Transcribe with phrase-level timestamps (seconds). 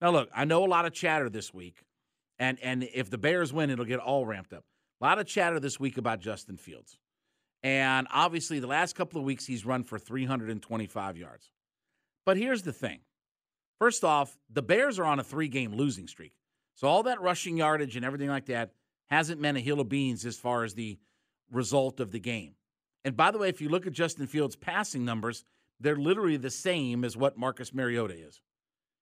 [0.00, 1.82] Now look, I know a lot of chatter this week.
[2.38, 4.64] And and if the Bears win, it'll get all ramped up.
[5.00, 6.98] A lot of chatter this week about Justin Fields.
[7.62, 11.50] And obviously, the last couple of weeks, he's run for 325 yards.
[12.24, 13.00] But here's the thing
[13.78, 16.32] first off, the Bears are on a three game losing streak.
[16.74, 18.72] So all that rushing yardage and everything like that
[19.06, 20.98] hasn't meant a hill of beans as far as the
[21.50, 22.54] result of the game.
[23.04, 25.44] And by the way, if you look at Justin Fields' passing numbers,
[25.80, 28.42] they're literally the same as what Marcus Mariota is.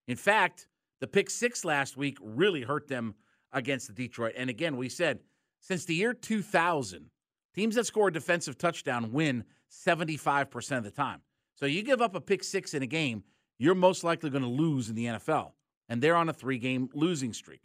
[0.07, 0.67] In fact,
[1.05, 3.13] the pick six last week really hurt them
[3.53, 4.33] against the Detroit.
[4.35, 5.19] And again, we said
[5.59, 7.11] since the year 2000,
[7.53, 11.21] Teams that score a defensive touchdown win 75% of the time.
[11.55, 13.23] So you give up a pick six in a game,
[13.59, 15.51] you're most likely going to lose in the NFL.
[15.87, 17.61] And they're on a three game losing streak.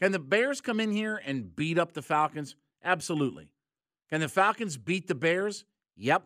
[0.00, 2.56] Can the Bears come in here and beat up the Falcons?
[2.82, 3.50] Absolutely.
[4.08, 5.64] Can the Falcons beat the Bears?
[5.96, 6.24] Yep.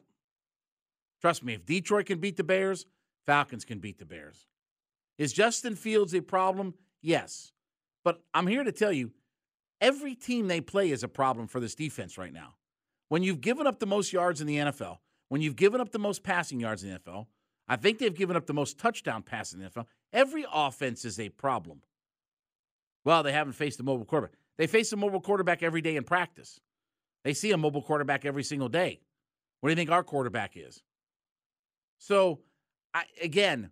[1.22, 2.86] Trust me, if Detroit can beat the Bears,
[3.26, 4.46] Falcons can beat the Bears.
[5.18, 6.74] Is Justin Fields a problem?
[7.02, 7.52] Yes.
[8.04, 9.12] But I'm here to tell you
[9.80, 12.54] every team they play is a problem for this defense right now.
[13.08, 15.98] When you've given up the most yards in the NFL, when you've given up the
[15.98, 17.26] most passing yards in the NFL,
[17.68, 19.86] I think they've given up the most touchdown passes in the NFL.
[20.12, 21.82] Every offense is a problem.
[23.04, 24.38] Well, they haven't faced a mobile quarterback.
[24.56, 26.60] They face a mobile quarterback every day in practice.
[27.24, 29.00] They see a mobile quarterback every single day.
[29.60, 30.82] What do you think our quarterback is?
[31.98, 32.40] So,
[32.94, 33.70] I, again,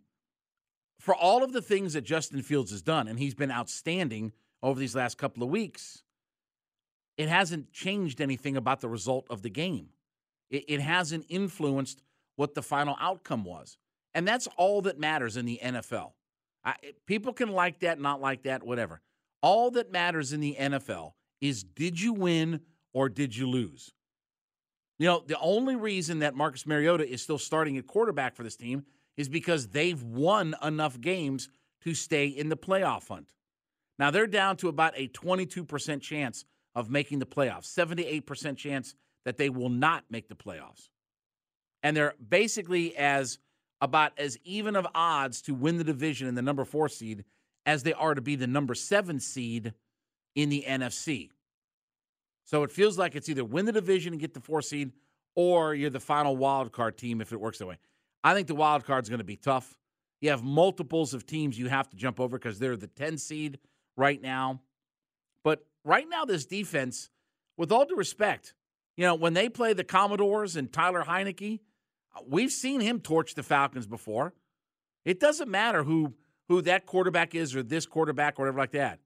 [0.99, 4.79] for all of the things that Justin Fields has done, and he's been outstanding over
[4.81, 6.03] these last couple of weeks,
[7.17, 9.89] it hasn't changed anything about the result of the game.
[10.51, 12.03] It, it hasn't influenced
[12.37, 13.79] what the final outcome was.
[14.15, 16.13] And that's all that matters in the NFL.
[16.65, 16.75] I,
[17.07, 19.01] people can like that, not like that, whatever.
[19.43, 22.61] All that matters in the NFL is did you win
[22.93, 23.93] or did you lose?
[24.99, 28.57] You know, the only reason that Marcus Mariota is still starting at quarterback for this
[28.57, 28.85] team
[29.17, 31.49] is because they've won enough games
[31.83, 33.33] to stay in the playoff hunt.
[33.99, 36.45] Now they're down to about a 22% chance
[36.75, 38.95] of making the playoffs, 78% chance
[39.25, 40.91] that they will not make the playoffs.
[41.83, 43.39] And they're basically as
[43.81, 47.25] about as even of odds to win the division in the number four seed
[47.65, 49.75] as they are to be the number seven seed
[50.35, 51.31] in the NFC.
[52.45, 54.93] So it feels like it's either win the division and get the four seed,
[55.35, 57.77] or you're the final wild card team if it works that way.
[58.27, 59.79] I think the wild card is going to be tough.
[60.21, 63.61] You have multiples of teams you have to jump over because they're the 10 seed
[63.97, 64.63] right now.
[65.45, 67.09] But right now, this defense,
[67.57, 68.53] with all due respect,
[68.97, 71.61] you know, when they play the Commanders and Tyler Heinicke,
[72.17, 74.35] uh, we've seen him torch the Falcons before.
[75.05, 76.15] It doesn't matter who
[76.49, 78.99] who that quarterback is or this quarterback or whatever like that.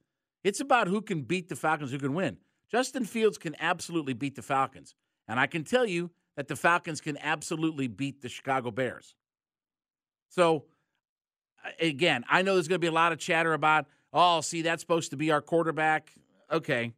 [0.45, 2.39] It's about who can beat the Falcons, who can win.
[2.71, 4.95] Justin Fields can absolutely beat the Falcons.
[5.29, 6.11] And I can tell you
[6.41, 9.15] that the Falcons can absolutely beat the Chicago Bears.
[10.31, 10.65] So,
[11.79, 14.81] again, I know there's going to be a lot of chatter about, oh, see, that's
[14.81, 16.11] supposed to be our quarterback
[16.51, 16.95] okay.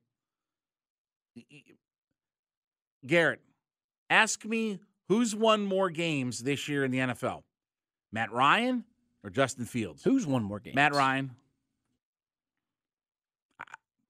[3.05, 3.41] Garrett,
[4.09, 7.43] ask me who's won more games this year in the NFL?
[8.13, 8.85] Matt Ryan
[9.25, 10.05] or Justin Fields?
[10.05, 10.77] Who's won more games?
[10.77, 11.33] Matt Ryan.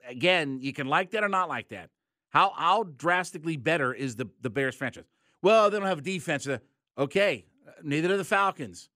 [0.06, 1.88] Again, you can like that or not like that.
[2.32, 5.04] How how drastically better is the the Bears franchise?
[5.42, 6.48] Well, they don't have a defense.
[6.96, 7.46] Okay,
[7.82, 8.88] neither do the Falcons.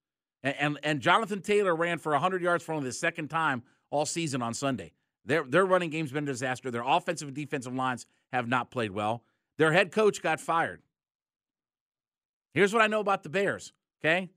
[0.43, 4.07] And, and, and Jonathan Taylor ran for 100 yards for only the second time all
[4.07, 4.93] season on Sunday.
[5.25, 6.71] Their their running game's been a disaster.
[6.71, 9.25] Their offensive and defensive lines have not played well.
[9.59, 10.83] Their head coach got fired.
[12.55, 13.73] Here's what I know about the Bears.
[14.01, 14.31] Okay,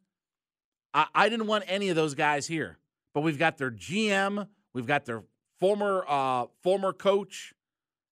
[0.93, 2.79] I, I didn't want any of those guys here,
[3.13, 5.23] but we've got their GM, we've got their
[5.59, 7.53] former uh, former coach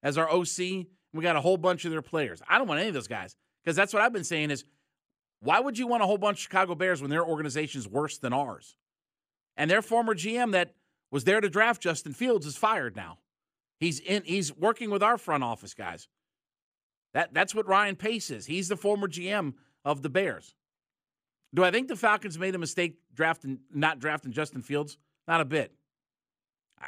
[0.03, 0.85] as our OC.
[1.13, 2.43] We got a whole bunch of their players.
[2.47, 3.35] I don't want any of those guys
[3.67, 4.63] because that's what I've been saying is
[5.41, 8.17] why would you want a whole bunch of Chicago Bears when their organization is worse
[8.17, 8.77] than ours?
[9.57, 10.73] And their former GM that
[11.11, 13.17] was there to draft Justin Fields is fired now.
[13.81, 16.07] He's in he's working with our front office guys.
[17.13, 18.45] That that's what Ryan Pace is.
[18.45, 20.55] He's the former GM of the Bears.
[21.53, 24.97] Do I think the Falcons made a mistake drafting not drafting Justin Fields?
[25.27, 25.73] Not a bit.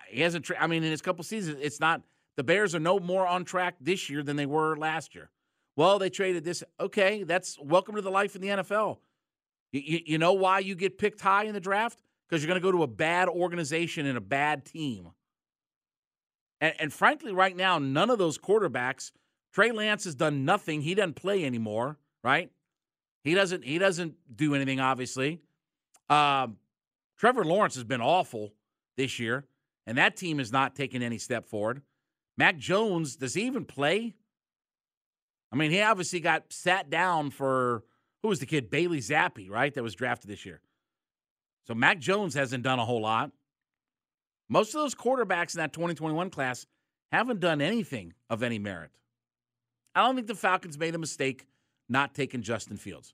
[0.07, 0.45] He hasn't.
[0.45, 2.03] Tra- I mean, in his couple seasons, it's not.
[2.37, 5.29] The Bears are no more on track this year than they were last year.
[5.79, 6.61] Well, they traded this.
[6.79, 8.97] Okay, that's welcome to the life in the NFL.
[9.71, 12.01] You, you, know why you get picked high in the draft?
[12.29, 15.09] because you're going to go to a bad organization and a bad team.
[16.61, 19.11] And, and frankly, right now, none of those quarterbacks.
[19.53, 20.81] Trey Lance has done nothing.
[20.81, 22.51] He doesn't play anymore, right?
[23.23, 23.63] He doesn't.
[23.63, 24.79] He doesn't do anything.
[24.79, 25.41] Obviously,
[26.09, 26.57] um,
[27.17, 28.53] Trevor Lawrence has been awful
[28.95, 29.45] this year,
[29.87, 31.81] and that team has not taken any step forward.
[32.37, 34.15] Mac Jones, does he even play?
[35.51, 37.83] I mean, he obviously got sat down for
[38.21, 38.69] who was the kid?
[38.69, 39.73] Bailey Zappe, right?
[39.73, 40.61] That was drafted this year.
[41.67, 43.31] So Mac Jones hasn't done a whole lot.
[44.49, 46.65] Most of those quarterbacks in that 2021 class
[47.11, 48.91] haven't done anything of any merit.
[49.95, 51.45] I don't think the Falcons made a mistake
[51.87, 53.13] not taking Justin Fields.